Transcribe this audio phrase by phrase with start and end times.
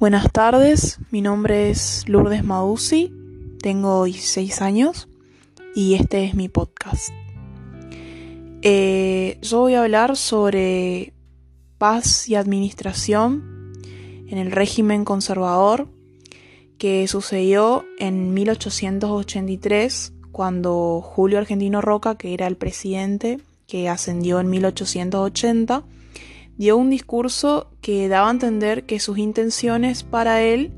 [0.00, 3.12] Buenas tardes, mi nombre es Lourdes Madusi,
[3.60, 5.08] tengo 16 años
[5.74, 7.10] y este es mi podcast.
[8.62, 11.12] Eh, yo voy a hablar sobre
[11.76, 13.74] paz y administración
[14.26, 15.86] en el régimen conservador
[16.78, 24.48] que sucedió en 1883 cuando Julio Argentino Roca, que era el presidente que ascendió en
[24.48, 25.84] 1880,
[26.60, 30.74] dio un discurso que daba a entender que sus intenciones para él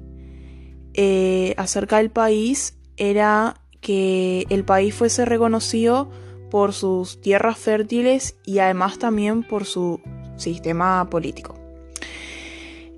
[0.95, 6.09] eh, acerca del país era que el país fuese reconocido
[6.53, 10.01] por sus tierras fértiles y además también por su
[10.37, 11.57] sistema político.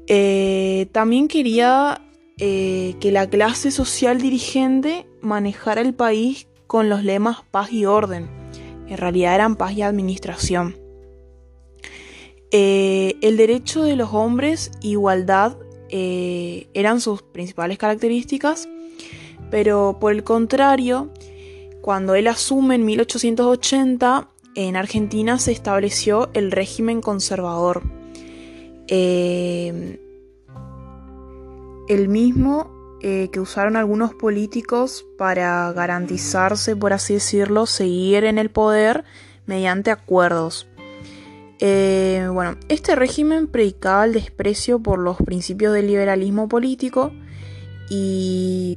[0.07, 2.03] Eh, también quería
[2.37, 8.29] eh, que la clase social dirigente manejara el país con los lemas paz y orden.
[8.89, 10.84] En realidad eran paz y administración.
[12.57, 15.57] Eh, el derecho de los hombres, igualdad,
[15.89, 18.69] eh, eran sus principales características,
[19.51, 21.11] pero por el contrario,
[21.81, 27.83] cuando él asume en 1880, en Argentina se estableció el régimen conservador.
[28.87, 29.99] Eh,
[31.89, 39.05] el mismo que usaron algunos políticos para garantizarse, por así decirlo, seguir en el poder
[39.45, 40.69] mediante acuerdos.
[41.67, 47.11] Eh, bueno, este régimen predicaba el desprecio por los principios del liberalismo político
[47.89, 48.77] y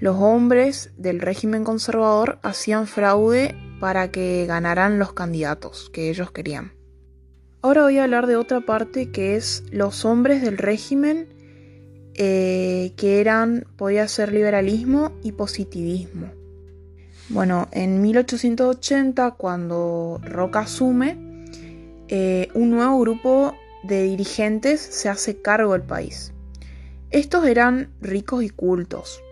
[0.00, 6.72] los hombres del régimen conservador hacían fraude para que ganaran los candidatos que ellos querían.
[7.62, 11.28] Ahora voy a hablar de otra parte que es los hombres del régimen
[12.14, 16.32] eh, que eran, podía ser liberalismo y positivismo.
[17.28, 21.27] Bueno, en 1880, cuando Roca asume,
[22.08, 26.32] eh, un nuevo grupo de dirigentes se hace cargo del país.
[27.10, 29.22] Estos eran ricos y cultos,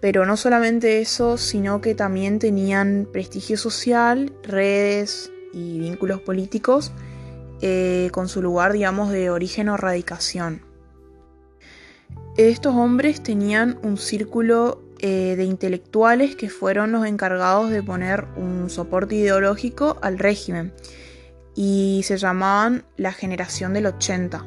[0.00, 6.92] pero no solamente eso, sino que también tenían prestigio social, redes y vínculos políticos
[7.62, 10.62] eh, con su lugar, digamos, de origen o radicación.
[12.36, 18.68] Estos hombres tenían un círculo eh, de intelectuales que fueron los encargados de poner un
[18.68, 20.72] soporte ideológico al régimen
[21.56, 24.46] y se llamaban la generación del 80.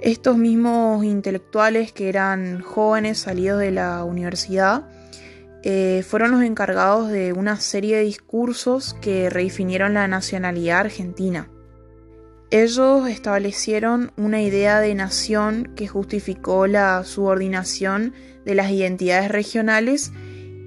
[0.00, 4.88] Estos mismos intelectuales que eran jóvenes salidos de la universidad
[5.62, 11.48] eh, fueron los encargados de una serie de discursos que redefinieron la nacionalidad argentina.
[12.50, 18.12] Ellos establecieron una idea de nación que justificó la subordinación
[18.44, 20.12] de las identidades regionales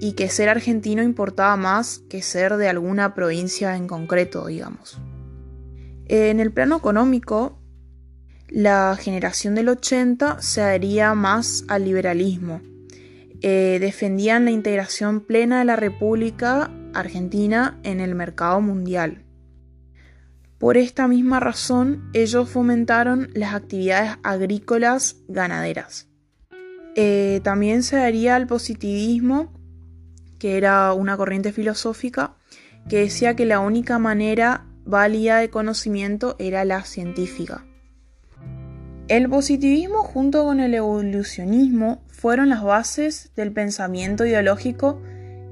[0.00, 5.00] y que ser argentino importaba más que ser de alguna provincia en concreto, digamos.
[6.06, 7.58] En el plano económico,
[8.48, 12.62] la generación del 80 se adhería más al liberalismo.
[13.42, 19.24] Eh, defendían la integración plena de la República Argentina en el mercado mundial.
[20.58, 26.08] Por esta misma razón, ellos fomentaron las actividades agrícolas ganaderas.
[26.96, 29.57] Eh, también se adhería al positivismo
[30.38, 32.34] que era una corriente filosófica
[32.88, 37.64] que decía que la única manera válida de conocimiento era la científica.
[39.08, 45.00] El positivismo junto con el evolucionismo fueron las bases del pensamiento ideológico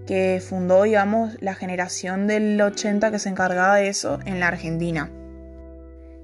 [0.06, 5.10] que fundó, digamos, la generación del 80 que se encargaba de eso en la Argentina.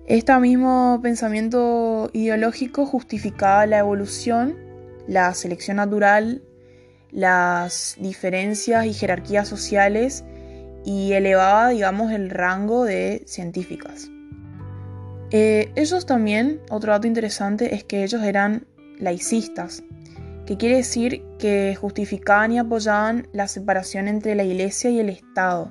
[0.06, 4.56] Este mismo pensamiento ideológico justificaba la evolución,
[5.06, 6.42] la selección natural
[7.12, 10.24] las diferencias y jerarquías sociales
[10.84, 14.10] y elevaba, digamos, el rango de científicas.
[15.30, 18.66] Eh, ellos también, otro dato interesante es que ellos eran
[18.98, 19.82] laicistas,
[20.46, 25.70] que quiere decir que justificaban y apoyaban la separación entre la iglesia y el Estado.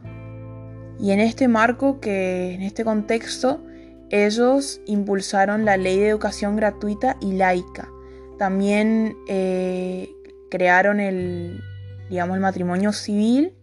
[0.99, 3.63] Y en este marco, que en este contexto,
[4.09, 7.89] ellos impulsaron la ley de educación gratuita y laica.
[8.37, 10.09] También eh,
[10.51, 11.63] crearon el,
[12.09, 13.55] digamos, el matrimonio civil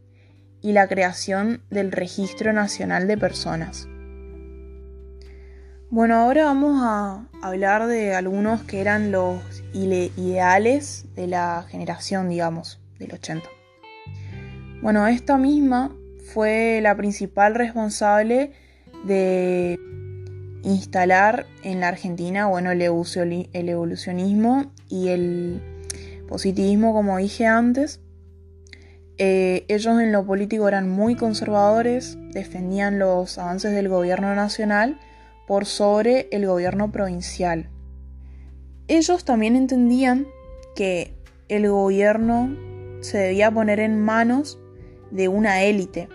[0.61, 3.87] y la creación del Registro Nacional de Personas.
[5.91, 9.41] Bueno, ahora vamos a hablar de algunos que eran los
[9.73, 13.49] ideales de la generación, digamos, del 80.
[14.83, 15.95] Bueno, esta misma
[16.33, 18.53] fue la principal responsable
[19.05, 19.79] de
[20.63, 25.78] instalar en la Argentina, bueno, el evolucionismo y el
[26.29, 28.01] positivismo, como dije antes.
[29.17, 35.01] Eh, ellos en lo político eran muy conservadores, defendían los avances del gobierno nacional
[35.49, 37.71] por sobre el gobierno provincial.
[38.87, 40.29] ellos también entendían
[40.77, 41.15] que
[41.49, 42.57] el gobierno
[43.01, 44.59] se debía poner en manos
[45.11, 46.09] de una élite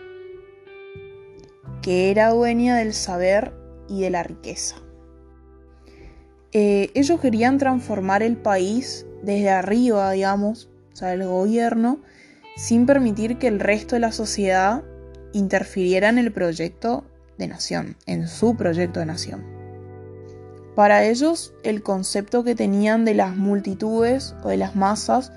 [1.82, 3.54] que era dueña del saber
[3.90, 4.78] y de la riqueza.
[6.54, 12.00] Eh, ellos querían transformar el país desde arriba, digamos, o sea, el gobierno,
[12.56, 14.84] sin permitir que el resto de la sociedad
[15.32, 17.06] interfiriera en el proyecto
[17.38, 19.44] de nación, en su proyecto de nación.
[20.76, 25.32] Para ellos, el concepto que tenían de las multitudes o de las masas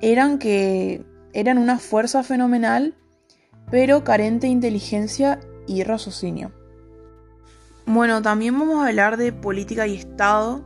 [0.00, 2.94] eran que eran una fuerza fenomenal,
[3.70, 6.52] pero carente de inteligencia y raciocinio.
[7.86, 10.62] Bueno, también vamos a hablar de política y Estado,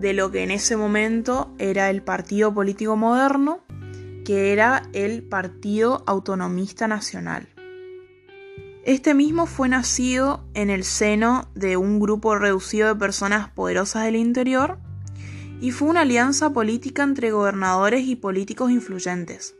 [0.00, 3.60] de lo que en ese momento era el partido político moderno,
[4.24, 7.48] que era el Partido Autonomista Nacional.
[8.84, 14.16] Este mismo fue nacido en el seno de un grupo reducido de personas poderosas del
[14.16, 14.78] interior
[15.60, 19.54] y fue una alianza política entre gobernadores y políticos influyentes.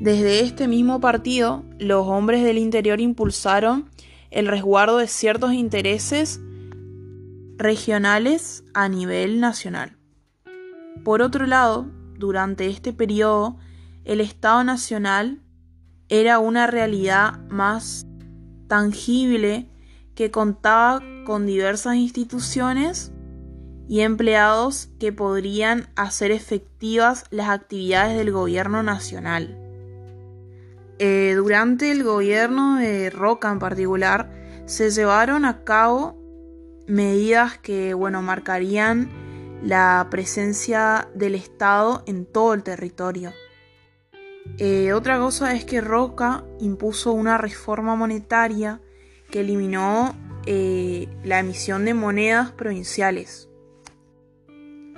[0.00, 3.88] Desde este mismo partido, los hombres del interior impulsaron
[4.32, 6.40] el resguardo de ciertos intereses
[7.56, 9.98] regionales a nivel nacional.
[11.04, 11.86] Por otro lado,
[12.18, 13.56] durante este periodo,
[14.04, 15.40] el Estado Nacional
[16.08, 18.06] era una realidad más
[18.68, 19.68] tangible
[20.14, 23.12] que contaba con diversas instituciones
[23.88, 29.58] y empleados que podrían hacer efectivas las actividades del gobierno nacional.
[30.98, 34.30] Eh, durante el gobierno de Roca en particular,
[34.66, 36.21] se llevaron a cabo
[36.92, 39.08] medidas que bueno, marcarían
[39.62, 43.32] la presencia del Estado en todo el territorio.
[44.58, 48.82] Eh, otra cosa es que Roca impuso una reforma monetaria
[49.30, 53.48] que eliminó eh, la emisión de monedas provinciales,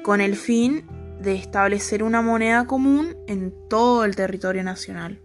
[0.03, 0.85] con el fin
[1.21, 5.21] de establecer una moneda común en todo el territorio nacional.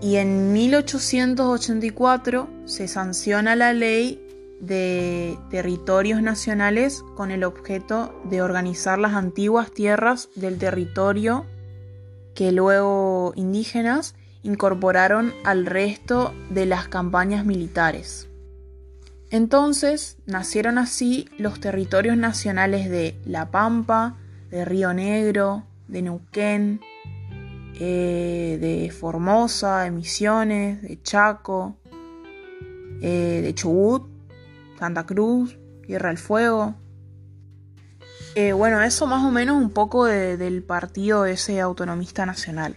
[0.00, 4.25] Y en 1884 se sanciona la ley
[4.60, 11.44] de territorios nacionales con el objeto de organizar las antiguas tierras del territorio
[12.34, 18.28] que luego indígenas incorporaron al resto de las campañas militares.
[19.30, 24.16] Entonces nacieron así los territorios nacionales de La Pampa,
[24.50, 26.80] de Río Negro, de Neuquén,
[27.80, 31.76] eh, de Formosa, de Misiones, de Chaco,
[33.02, 34.15] eh, de Chubut,
[34.78, 36.74] Santa Cruz, Tierra del Fuego,
[38.38, 42.76] eh, bueno, eso más o menos un poco del partido ese autonomista nacional.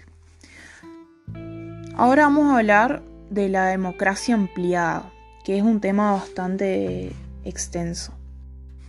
[1.98, 5.12] Ahora vamos a hablar de la democracia ampliada,
[5.44, 7.12] que es un tema bastante
[7.44, 8.14] extenso.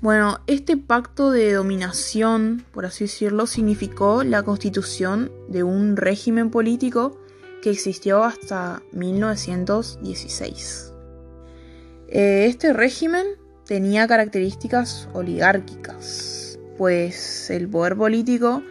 [0.01, 7.19] Bueno, este pacto de dominación, por así decirlo, significó la constitución de un régimen político
[7.63, 10.95] que existió hasta 1916.
[12.11, 13.25] Eh, este régimen
[13.67, 18.65] tenía características oligárquicas, pues el poder político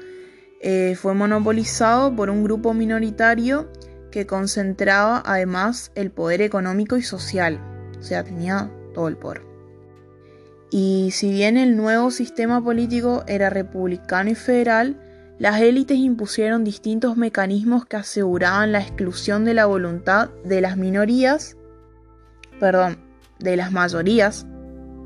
[0.60, 3.72] eh, fue monopolizado por un grupo minoritario
[4.12, 7.62] que concentraba además el poder económico y social,
[7.98, 9.44] o sea, tenía todo el poder.
[10.70, 15.02] Y si bien el nuevo sistema político era republicano y federal,
[15.40, 21.56] las élites impusieron distintos mecanismos que aseguraban la exclusión de la voluntad de las minorías,
[22.60, 23.09] perdón,
[23.40, 24.46] de las mayorías,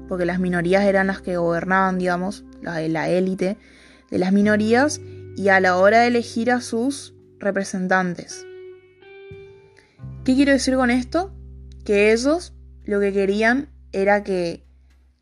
[0.08, 3.58] porque las minorías eran las que gobernaban, digamos, la élite
[4.10, 5.02] de las minorías,
[5.36, 8.46] y a la hora de elegir a sus representantes.
[10.24, 11.34] ¿Qué quiero decir con esto?
[11.84, 12.54] Que ellos
[12.86, 14.66] lo que querían era que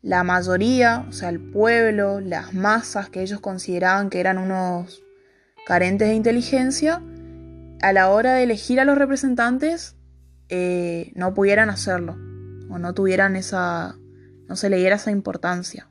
[0.00, 5.02] la mayoría, o sea, el pueblo, las masas que ellos consideraban que eran unos
[5.66, 7.02] carentes de inteligencia,
[7.82, 9.96] a la hora de elegir a los representantes,
[10.48, 12.16] eh, no pudieran hacerlo,
[12.72, 13.98] o no tuvieran esa,
[14.48, 15.88] no se le diera esa importancia.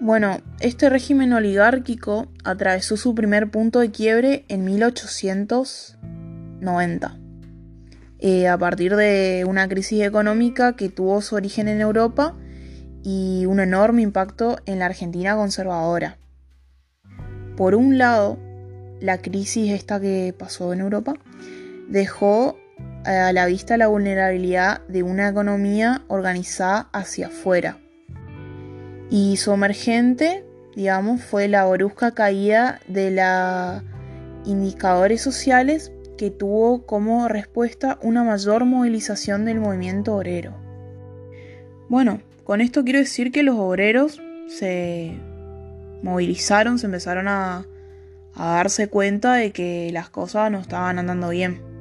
[0.00, 7.18] Bueno, este régimen oligárquico atravesó su primer punto de quiebre en 1890,
[8.18, 12.36] eh, a partir de una crisis económica que tuvo su origen en Europa
[13.02, 16.18] y un enorme impacto en la Argentina conservadora.
[17.56, 18.38] Por un lado,
[19.00, 21.14] la crisis esta que pasó en Europa
[21.88, 22.58] dejó
[23.04, 27.78] a la vista la vulnerabilidad de una economía organizada hacia afuera
[29.10, 33.82] y su emergente, digamos, fue la brusca caída de los
[34.44, 40.54] indicadores sociales que tuvo como respuesta una mayor movilización del movimiento obrero.
[41.88, 45.16] Bueno, con esto quiero decir que los obreros se
[46.02, 47.66] movilizaron, se empezaron a
[48.36, 51.73] darse cuenta de que las cosas no estaban andando bien.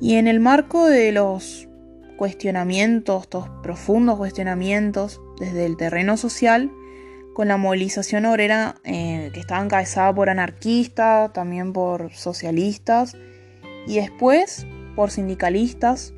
[0.00, 1.68] Y en el marco de los
[2.16, 6.70] cuestionamientos, estos profundos cuestionamientos desde el terreno social,
[7.34, 13.16] con la movilización obrera eh, que estaba encabezada por anarquistas, también por socialistas
[13.86, 16.12] y después por sindicalistas.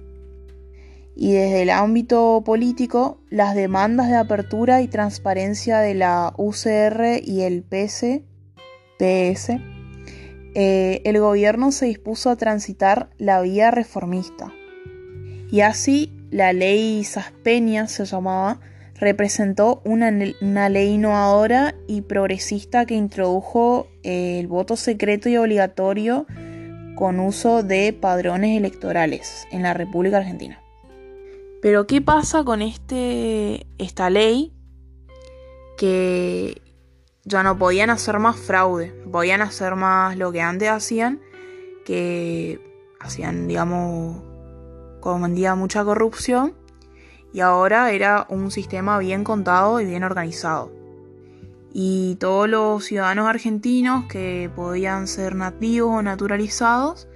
[1.15, 7.43] Y desde el ámbito político, las demandas de apertura y transparencia de la UCR y
[7.43, 8.23] el PS,
[8.99, 9.80] PS
[10.55, 14.53] eh, el gobierno se dispuso a transitar la vía reformista.
[15.51, 18.61] Y así la ley Saspeña se llamaba,
[18.95, 26.27] representó una, ley innovadora y progresista que introdujo eh, el voto secreto y obligatorio
[26.97, 30.61] con uso de padrones electorales en la República Argentina.
[31.63, 34.53] Pero ¿qué pasa con este, esta ley
[35.77, 36.61] que
[37.25, 41.21] ya no podían hacer más fraude, podían hacer más lo que antes hacían,
[41.85, 42.61] que
[42.99, 44.23] hacían, digamos,
[45.01, 46.55] comandía mucha corrupción
[47.33, 50.73] y ahora era un sistema bien contado y bien organizado.
[51.73, 57.07] Y todos los ciudadanos argentinos que podían ser nativos o naturalizados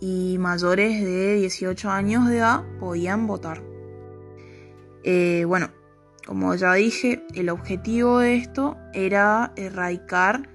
[0.00, 3.62] y mayores de 18 años de edad podían votar.
[5.02, 5.70] Eh, bueno,
[6.30, 10.48] como ya dije, el objetivo de esto era erradicar